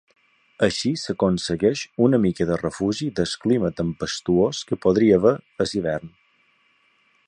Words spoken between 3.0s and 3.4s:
del